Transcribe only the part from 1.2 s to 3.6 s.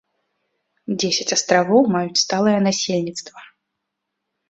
астравоў маюць сталае насельніцтва.